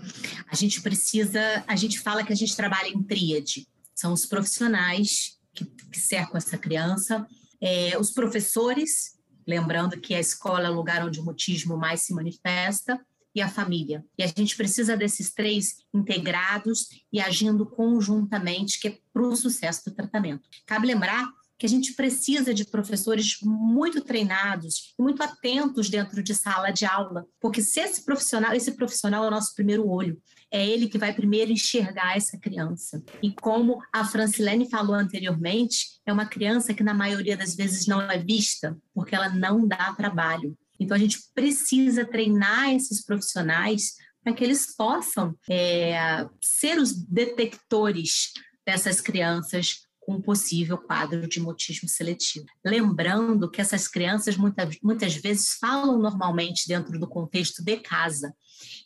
A 0.51 0.55
gente 0.55 0.81
precisa, 0.81 1.63
a 1.67 1.75
gente 1.75 1.99
fala 1.99 2.23
que 2.23 2.33
a 2.33 2.35
gente 2.35 2.55
trabalha 2.55 2.87
em 2.87 3.03
tríade. 3.03 3.67
São 3.93 4.13
os 4.13 4.25
profissionais 4.25 5.37
que, 5.53 5.63
que 5.63 5.99
cercam 5.99 6.37
essa 6.37 6.57
criança, 6.57 7.27
é, 7.61 7.97
os 7.97 8.11
professores, 8.11 9.17
lembrando 9.47 9.99
que 9.99 10.13
a 10.13 10.19
escola 10.19 10.67
é 10.67 10.69
o 10.69 10.75
lugar 10.75 11.05
onde 11.05 11.19
o 11.19 11.25
mutismo 11.25 11.77
mais 11.77 12.01
se 12.01 12.13
manifesta, 12.13 12.99
e 13.33 13.41
a 13.41 13.47
família. 13.47 14.03
E 14.17 14.23
a 14.23 14.27
gente 14.27 14.55
precisa 14.55 14.97
desses 14.97 15.33
três 15.33 15.77
integrados 15.93 16.87
e 17.11 17.19
agindo 17.19 17.65
conjuntamente, 17.65 18.79
que 18.79 18.87
é 18.87 18.97
para 19.13 19.21
o 19.21 19.35
sucesso 19.35 19.85
do 19.85 19.95
tratamento. 19.95 20.47
Cabe 20.65 20.87
lembrar 20.87 21.27
que 21.57 21.65
a 21.65 21.69
gente 21.69 21.93
precisa 21.93 22.53
de 22.53 22.65
professores 22.65 23.37
muito 23.41 24.01
treinados 24.01 24.95
e 24.97 25.01
muito 25.01 25.21
atentos 25.21 25.89
dentro 25.89 26.23
de 26.23 26.33
sala 26.33 26.71
de 26.71 26.85
aula, 26.85 27.25
porque 27.39 27.61
se 27.61 27.81
esse 27.81 28.05
profissional, 28.05 28.53
esse 28.53 28.71
profissional 28.71 29.25
é 29.25 29.27
o 29.27 29.31
nosso 29.31 29.53
primeiro 29.53 29.87
olho, 29.87 30.21
é 30.51 30.65
ele 30.65 30.87
que 30.87 30.97
vai 30.97 31.13
primeiro 31.13 31.51
enxergar 31.51 32.17
essa 32.17 32.37
criança. 32.37 33.03
E 33.21 33.31
como 33.31 33.79
a 33.93 34.03
Francilene 34.05 34.69
falou 34.69 34.95
anteriormente, 34.95 35.99
é 36.05 36.11
uma 36.11 36.25
criança 36.25 36.73
que 36.73 36.83
na 36.83 36.93
maioria 36.93 37.37
das 37.37 37.55
vezes 37.55 37.85
não 37.85 38.01
é 38.01 38.17
vista, 38.17 38.77
porque 38.93 39.15
ela 39.15 39.29
não 39.29 39.67
dá 39.67 39.93
trabalho. 39.93 40.57
Então 40.79 40.95
a 40.95 40.99
gente 40.99 41.19
precisa 41.35 42.05
treinar 42.05 42.71
esses 42.71 43.03
profissionais 43.03 43.93
para 44.23 44.33
que 44.33 44.43
eles 44.43 44.75
possam 44.75 45.35
é, 45.49 46.25
ser 46.41 46.79
os 46.79 46.93
detectores 46.93 48.31
dessas 48.65 49.01
crianças 49.01 49.81
com 50.09 50.19
possível 50.19 50.75
quadro 50.75 51.27
de 51.27 51.39
mutismo 51.39 51.87
seletivo. 51.87 52.47
Lembrando 52.65 53.47
que 53.47 53.61
essas 53.61 53.87
crianças 53.87 54.35
muitas, 54.35 54.75
muitas 54.81 55.15
vezes 55.15 55.53
falam 55.61 55.99
normalmente 55.99 56.67
dentro 56.67 56.97
do 56.97 57.07
contexto 57.07 57.63
de 57.63 57.77
casa. 57.77 58.33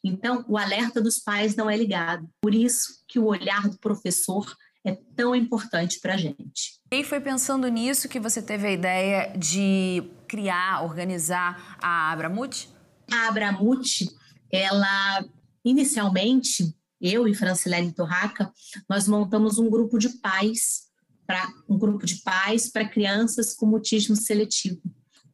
Então, 0.03 0.43
o 0.49 0.57
alerta 0.57 1.01
dos 1.01 1.19
pais 1.19 1.55
não 1.55 1.69
é 1.69 1.77
ligado. 1.77 2.29
Por 2.41 2.53
isso 2.53 3.05
que 3.07 3.17
o 3.19 3.27
olhar 3.27 3.69
do 3.69 3.79
professor 3.79 4.53
é 4.83 4.97
tão 5.15 5.33
importante 5.33 5.97
para 6.01 6.15
a 6.15 6.17
gente. 6.17 6.77
E 6.91 7.05
foi 7.05 7.21
pensando 7.21 7.69
nisso 7.69 8.09
que 8.09 8.19
você 8.19 8.41
teve 8.41 8.67
a 8.67 8.71
ideia 8.73 9.33
de 9.37 10.03
criar, 10.27 10.83
organizar 10.83 11.77
a 11.81 12.11
Abramut? 12.11 12.67
A 13.09 13.29
Abramut, 13.29 14.09
ela 14.51 15.23
inicialmente, 15.63 16.75
eu 16.99 17.29
e 17.29 17.33
Francilene 17.33 17.93
Torraca, 17.93 18.51
nós 18.89 19.07
montamos 19.07 19.57
um 19.57 19.69
grupo 19.69 19.97
de 19.97 20.09
pais 20.19 20.91
para 21.25 21.47
um 21.67 21.77
grupo 21.77 22.05
de 22.05 22.21
pais 22.21 22.71
para 22.71 22.87
crianças 22.87 23.53
com 23.53 23.65
mutismo 23.65 24.15
seletivo. 24.15 24.81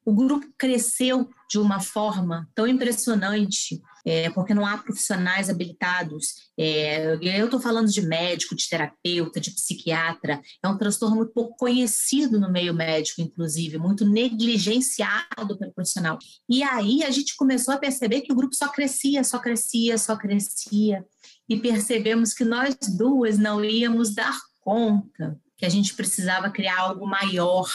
O 0.05 0.13
grupo 0.13 0.47
cresceu 0.57 1.29
de 1.49 1.59
uma 1.59 1.79
forma 1.79 2.49
tão 2.55 2.67
impressionante, 2.67 3.79
é, 4.05 4.29
porque 4.31 4.55
não 4.55 4.65
há 4.65 4.77
profissionais 4.77 5.49
habilitados. 5.49 6.49
É, 6.57 7.15
eu 7.21 7.45
estou 7.45 7.59
falando 7.59 7.91
de 7.91 8.01
médico, 8.01 8.55
de 8.55 8.67
terapeuta, 8.67 9.39
de 9.39 9.51
psiquiatra. 9.51 10.41
É 10.63 10.67
um 10.67 10.77
transtorno 10.77 11.17
muito 11.17 11.33
pouco 11.33 11.55
conhecido 11.57 12.39
no 12.39 12.51
meio 12.51 12.73
médico, 12.73 13.21
inclusive, 13.21 13.77
muito 13.77 14.03
negligenciado 14.03 15.57
pelo 15.59 15.73
profissional. 15.73 16.17
E 16.49 16.63
aí 16.63 17.03
a 17.03 17.11
gente 17.11 17.35
começou 17.35 17.73
a 17.73 17.79
perceber 17.79 18.21
que 18.21 18.31
o 18.31 18.35
grupo 18.35 18.55
só 18.55 18.67
crescia, 18.67 19.23
só 19.23 19.37
crescia, 19.37 19.97
só 19.97 20.15
crescia. 20.15 21.05
E 21.47 21.57
percebemos 21.59 22.33
que 22.33 22.43
nós 22.43 22.75
duas 22.97 23.37
não 23.37 23.63
íamos 23.63 24.13
dar 24.13 24.37
conta 24.61 25.39
que 25.59 25.65
a 25.65 25.69
gente 25.69 25.93
precisava 25.93 26.49
criar 26.49 26.79
algo 26.79 27.05
maior 27.05 27.69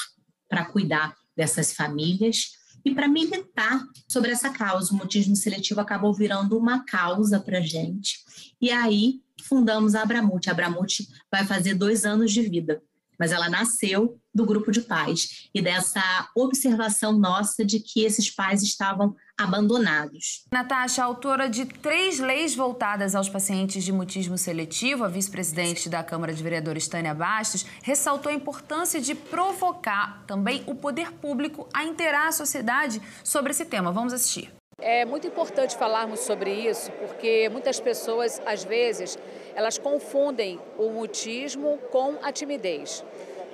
para 0.48 0.64
cuidar 0.64 1.14
dessas 1.36 1.72
famílias 1.72 2.52
e 2.84 2.92
para 2.92 3.06
militar 3.06 3.80
sobre 4.08 4.32
essa 4.32 4.50
causa. 4.50 4.92
O 4.92 4.96
mutismo 4.96 5.36
seletivo 5.36 5.80
acabou 5.80 6.12
virando 6.12 6.58
uma 6.58 6.84
causa 6.84 7.38
para 7.38 7.58
a 7.58 7.62
gente. 7.62 8.18
E 8.60 8.72
aí 8.72 9.20
fundamos 9.44 9.94
a 9.94 10.02
Abramute. 10.02 10.48
A 10.48 10.52
Abramute 10.52 11.06
vai 11.30 11.46
fazer 11.46 11.74
dois 11.74 12.04
anos 12.04 12.32
de 12.32 12.42
vida 12.42 12.82
mas 13.18 13.32
ela 13.32 13.48
nasceu 13.48 14.20
do 14.34 14.44
grupo 14.44 14.72
de 14.72 14.80
pais 14.80 15.48
e 15.54 15.62
dessa 15.62 16.28
observação 16.34 17.12
nossa 17.12 17.64
de 17.64 17.78
que 17.78 18.04
esses 18.04 18.30
pais 18.30 18.62
estavam 18.62 19.14
abandonados. 19.36 20.44
Natasha, 20.52 21.02
autora 21.02 21.48
de 21.48 21.66
três 21.66 22.18
leis 22.18 22.54
voltadas 22.54 23.14
aos 23.14 23.28
pacientes 23.28 23.84
de 23.84 23.92
mutismo 23.92 24.38
seletivo, 24.38 25.04
a 25.04 25.08
vice-presidente 25.08 25.88
da 25.88 26.02
Câmara 26.02 26.32
de 26.32 26.42
Vereadores, 26.42 26.86
Tânia 26.88 27.14
Bastos, 27.14 27.66
ressaltou 27.82 28.30
a 28.30 28.34
importância 28.34 29.00
de 29.00 29.14
provocar 29.14 30.24
também 30.26 30.62
o 30.66 30.74
poder 30.74 31.12
público 31.12 31.68
a 31.72 31.84
interar 31.84 32.28
a 32.28 32.32
sociedade 32.32 33.00
sobre 33.22 33.50
esse 33.50 33.64
tema. 33.64 33.92
Vamos 33.92 34.12
assistir. 34.12 34.52
É 34.78 35.04
muito 35.04 35.26
importante 35.26 35.76
falarmos 35.76 36.20
sobre 36.20 36.52
isso, 36.52 36.90
porque 36.92 37.48
muitas 37.48 37.78
pessoas, 37.78 38.40
às 38.44 38.64
vezes, 38.64 39.16
elas 39.54 39.78
confundem 39.78 40.58
o 40.76 40.90
mutismo 40.90 41.78
com 41.90 42.16
a 42.22 42.32
timidez. 42.32 43.04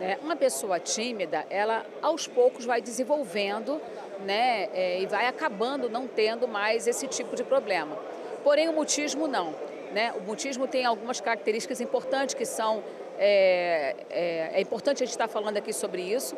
Né? 0.01 0.19
Uma 0.23 0.35
pessoa 0.35 0.81
tímida, 0.81 1.45
ela 1.51 1.85
aos 2.01 2.27
poucos 2.27 2.65
vai 2.65 2.81
desenvolvendo 2.81 3.79
né, 4.25 4.71
é, 4.73 5.03
e 5.03 5.07
vai 5.07 5.27
acabando 5.27 5.91
não 5.91 6.07
tendo 6.07 6.49
mais 6.49 6.87
esse 6.87 7.07
tipo 7.07 7.37
de 7.37 7.45
problema. 7.45 7.99
Porém, 8.43 8.67
o 8.71 8.73
mutismo 8.73 9.29
não. 9.29 9.55
Né? 9.93 10.15
O 10.17 10.23
mutismo 10.23 10.67
tem 10.67 10.87
algumas 10.87 11.21
características 11.21 11.83
importantes 11.83 12.35
que 12.35 12.47
são. 12.47 12.83
É, 13.19 13.95
é, 14.09 14.51
é 14.55 14.61
importante 14.63 15.03
a 15.03 15.07
gente 15.07 15.13
estar 15.13 15.29
falando 15.29 15.59
aqui 15.59 15.75
sobre 15.75 16.01
isso, 16.01 16.35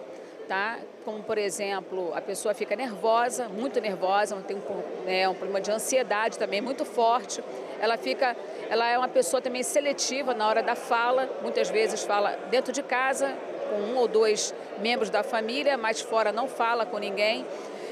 tá? 0.49 0.81
Como, 1.05 1.23
por 1.23 1.39
exemplo, 1.39 2.13
a 2.13 2.21
pessoa 2.21 2.55
fica 2.55 2.75
nervosa, 2.75 3.49
muito 3.49 3.81
nervosa, 3.81 4.35
tem 4.41 4.57
um, 4.57 5.05
né, 5.05 5.29
um 5.29 5.35
problema 5.35 5.61
de 5.61 5.71
ansiedade 5.71 6.37
também 6.37 6.61
muito 6.61 6.85
forte. 6.85 7.41
Ela 7.81 7.97
fica, 7.97 8.37
ela 8.69 8.89
é 8.89 8.99
uma 8.99 9.07
pessoa 9.07 9.41
também 9.41 9.63
seletiva 9.63 10.35
na 10.35 10.49
hora 10.49 10.61
da 10.61 10.75
fala, 10.75 11.31
muitas 11.41 11.71
vezes 11.71 12.03
fala 12.03 12.37
dentro 12.51 12.73
de 12.73 12.83
casa, 12.83 13.33
com 13.73 13.81
um 13.81 13.97
ou 13.97 14.07
dois 14.07 14.55
membros 14.81 15.09
da 15.09 15.23
família, 15.23 15.79
mas 15.79 16.03
fora 16.03 16.31
não 16.31 16.47
fala 16.47 16.85
com 16.85 16.99
ninguém. 16.99 17.47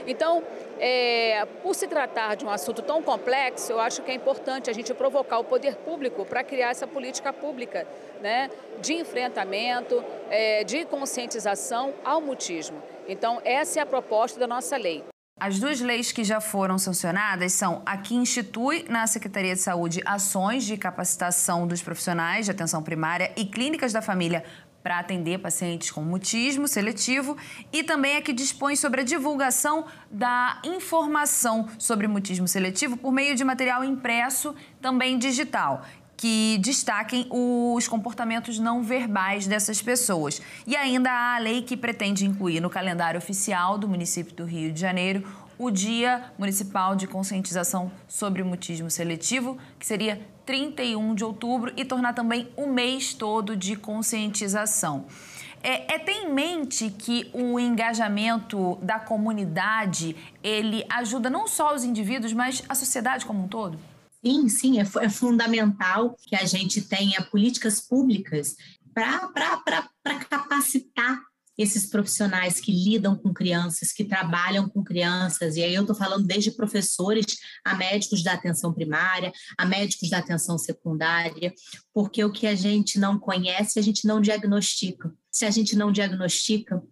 Então, 0.06 0.42
é, 0.78 1.46
por 1.62 1.74
se 1.74 1.86
tratar 1.86 2.34
de 2.34 2.44
um 2.44 2.50
assunto 2.50 2.82
tão 2.82 3.02
complexo, 3.02 3.72
eu 3.72 3.80
acho 3.80 4.02
que 4.02 4.10
é 4.10 4.14
importante 4.14 4.68
a 4.68 4.72
gente 4.72 4.92
provocar 4.92 5.38
o 5.38 5.44
poder 5.44 5.76
público 5.76 6.24
para 6.24 6.42
criar 6.42 6.70
essa 6.70 6.86
política 6.86 7.32
pública 7.32 7.86
né, 8.20 8.50
de 8.80 8.94
enfrentamento, 8.94 10.02
é, 10.30 10.64
de 10.64 10.84
conscientização 10.84 11.94
ao 12.04 12.20
mutismo. 12.20 12.82
Então, 13.08 13.40
essa 13.44 13.80
é 13.80 13.82
a 13.82 13.86
proposta 13.86 14.38
da 14.38 14.46
nossa 14.46 14.76
lei. 14.76 15.09
As 15.40 15.58
duas 15.58 15.80
leis 15.80 16.12
que 16.12 16.22
já 16.22 16.38
foram 16.38 16.78
sancionadas 16.78 17.54
são 17.54 17.80
a 17.86 17.96
que 17.96 18.14
institui 18.14 18.84
na 18.90 19.06
Secretaria 19.06 19.54
de 19.54 19.62
Saúde 19.62 20.02
ações 20.04 20.64
de 20.64 20.76
capacitação 20.76 21.66
dos 21.66 21.80
profissionais 21.80 22.44
de 22.44 22.50
atenção 22.50 22.82
primária 22.82 23.32
e 23.34 23.46
clínicas 23.46 23.90
da 23.90 24.02
família 24.02 24.44
para 24.82 24.98
atender 24.98 25.38
pacientes 25.38 25.90
com 25.90 26.02
mutismo 26.02 26.68
seletivo 26.68 27.38
e 27.72 27.82
também 27.82 28.16
é 28.16 28.20
que 28.20 28.34
dispõe 28.34 28.76
sobre 28.76 29.00
a 29.00 29.04
divulgação 29.04 29.86
da 30.10 30.60
informação 30.62 31.70
sobre 31.78 32.06
mutismo 32.06 32.46
seletivo 32.46 32.98
por 32.98 33.10
meio 33.10 33.34
de 33.34 33.42
material 33.42 33.82
impresso, 33.82 34.54
também 34.78 35.18
digital 35.18 35.86
que 36.20 36.58
destaquem 36.58 37.26
os 37.30 37.88
comportamentos 37.88 38.58
não 38.58 38.82
verbais 38.82 39.46
dessas 39.46 39.80
pessoas. 39.80 40.38
E 40.66 40.76
ainda 40.76 41.10
há 41.10 41.36
a 41.36 41.38
lei 41.38 41.62
que 41.62 41.78
pretende 41.78 42.26
incluir 42.26 42.60
no 42.60 42.68
calendário 42.68 43.16
oficial 43.16 43.78
do 43.78 43.88
município 43.88 44.34
do 44.34 44.44
Rio 44.44 44.70
de 44.70 44.78
Janeiro 44.78 45.26
o 45.56 45.70
Dia 45.70 46.30
Municipal 46.38 46.94
de 46.94 47.06
Conscientização 47.06 47.90
sobre 48.06 48.42
o 48.42 48.44
Mutismo 48.44 48.90
Seletivo, 48.90 49.56
que 49.78 49.86
seria 49.86 50.20
31 50.44 51.14
de 51.14 51.24
outubro, 51.24 51.72
e 51.74 51.86
tornar 51.86 52.12
também 52.12 52.50
o 52.54 52.66
mês 52.66 53.14
todo 53.14 53.56
de 53.56 53.74
conscientização. 53.74 55.06
É, 55.62 55.94
é 55.94 55.98
ter 55.98 56.12
em 56.12 56.34
mente 56.34 56.90
que 56.90 57.30
o 57.32 57.58
engajamento 57.58 58.78
da 58.82 58.98
comunidade 58.98 60.14
ele 60.42 60.84
ajuda 60.90 61.30
não 61.30 61.46
só 61.46 61.74
os 61.74 61.82
indivíduos, 61.82 62.34
mas 62.34 62.62
a 62.68 62.74
sociedade 62.74 63.24
como 63.24 63.44
um 63.44 63.48
todo? 63.48 63.78
Sim, 64.24 64.48
sim, 64.48 64.78
é, 64.78 64.82
é 64.82 65.08
fundamental 65.08 66.14
que 66.26 66.36
a 66.36 66.44
gente 66.44 66.82
tenha 66.82 67.22
políticas 67.22 67.80
públicas 67.80 68.54
para 68.92 70.24
capacitar 70.28 71.18
esses 71.62 71.86
profissionais 71.86 72.58
que 72.58 72.72
lidam 72.72 73.14
com 73.16 73.34
crianças, 73.34 73.92
que 73.92 74.04
trabalham 74.04 74.68
com 74.68 74.82
crianças, 74.82 75.56
e 75.56 75.62
aí 75.62 75.74
eu 75.74 75.82
estou 75.82 75.94
falando 75.94 76.26
desde 76.26 76.50
professores 76.50 77.26
a 77.64 77.74
médicos 77.74 78.22
da 78.22 78.32
atenção 78.32 78.72
primária, 78.72 79.32
a 79.58 79.66
médicos 79.66 80.08
da 80.08 80.18
atenção 80.18 80.56
secundária, 80.56 81.52
porque 81.92 82.24
o 82.24 82.32
que 82.32 82.46
a 82.46 82.54
gente 82.54 82.98
não 82.98 83.18
conhece, 83.18 83.78
a 83.78 83.82
gente 83.82 84.06
não 84.06 84.20
diagnostica. 84.20 85.12
Se 85.30 85.44
a 85.44 85.50
gente 85.50 85.76
não 85.76 85.92
diagnostica, 85.92 86.82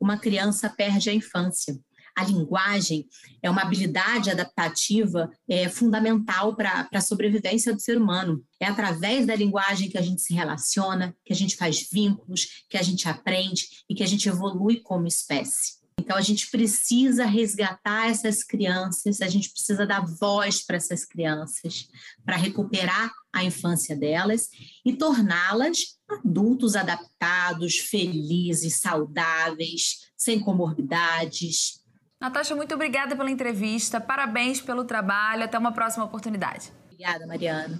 uma 0.00 0.18
criança 0.18 0.68
perde 0.68 1.08
a 1.08 1.14
infância. 1.14 1.78
A 2.16 2.24
linguagem 2.24 3.06
é 3.42 3.50
uma 3.50 3.60
habilidade 3.60 4.30
adaptativa 4.30 5.30
é, 5.46 5.68
fundamental 5.68 6.56
para 6.56 6.88
a 6.90 7.00
sobrevivência 7.00 7.74
do 7.74 7.80
ser 7.80 7.98
humano. 7.98 8.42
É 8.58 8.64
através 8.66 9.26
da 9.26 9.36
linguagem 9.36 9.90
que 9.90 9.98
a 9.98 10.02
gente 10.02 10.22
se 10.22 10.32
relaciona, 10.32 11.14
que 11.22 11.32
a 11.32 11.36
gente 11.36 11.56
faz 11.56 11.86
vínculos, 11.92 12.64
que 12.70 12.78
a 12.78 12.82
gente 12.82 13.06
aprende 13.06 13.84
e 13.88 13.94
que 13.94 14.02
a 14.02 14.06
gente 14.06 14.28
evolui 14.30 14.80
como 14.80 15.06
espécie. 15.06 15.76
Então, 15.98 16.16
a 16.16 16.22
gente 16.22 16.50
precisa 16.50 17.24
resgatar 17.24 18.08
essas 18.08 18.44
crianças, 18.44 19.20
a 19.20 19.28
gente 19.28 19.50
precisa 19.50 19.86
dar 19.86 20.06
voz 20.06 20.64
para 20.64 20.76
essas 20.76 21.04
crianças, 21.04 21.88
para 22.24 22.36
recuperar 22.36 23.10
a 23.32 23.42
infância 23.42 23.96
delas 23.96 24.48
e 24.84 24.92
torná-las 24.92 25.98
adultos 26.08 26.76
adaptados, 26.76 27.78
felizes, 27.78 28.80
saudáveis, 28.80 30.10
sem 30.16 30.38
comorbidades, 30.38 31.80
Natasha, 32.20 32.56
muito 32.56 32.74
obrigada 32.74 33.14
pela 33.14 33.30
entrevista, 33.30 34.00
parabéns 34.00 34.60
pelo 34.60 34.84
trabalho, 34.84 35.44
até 35.44 35.58
uma 35.58 35.72
próxima 35.72 36.04
oportunidade. 36.04 36.72
Obrigada, 36.86 37.26
Mariana. 37.26 37.78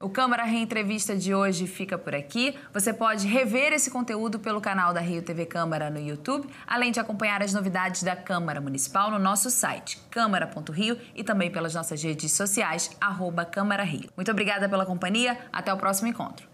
O 0.00 0.08
Câmara 0.10 0.44
Reentrevista 0.44 1.16
de 1.16 1.34
hoje 1.34 1.66
fica 1.66 1.96
por 1.96 2.14
aqui. 2.14 2.54
Você 2.72 2.92
pode 2.92 3.26
rever 3.26 3.72
esse 3.72 3.90
conteúdo 3.90 4.38
pelo 4.38 4.60
canal 4.60 4.92
da 4.92 5.00
Rio 5.00 5.22
TV 5.22 5.46
Câmara 5.46 5.88
no 5.88 5.98
YouTube, 5.98 6.48
além 6.66 6.92
de 6.92 7.00
acompanhar 7.00 7.42
as 7.42 7.54
novidades 7.54 8.02
da 8.02 8.16
Câmara 8.16 8.60
Municipal 8.60 9.10
no 9.10 9.18
nosso 9.18 9.50
site, 9.50 9.98
câmara.rio 10.10 10.98
e 11.14 11.22
também 11.22 11.50
pelas 11.50 11.74
nossas 11.74 12.02
redes 12.02 12.32
sociais, 12.32 12.90
arroba 13.00 13.44
Câmara 13.44 13.82
Rio. 13.82 14.10
Muito 14.16 14.30
obrigada 14.30 14.68
pela 14.68 14.84
companhia, 14.84 15.38
até 15.52 15.72
o 15.72 15.78
próximo 15.78 16.08
encontro. 16.08 16.53